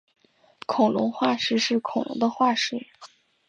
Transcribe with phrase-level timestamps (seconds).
[0.65, 2.87] 恐龙化石是恐龙的化石。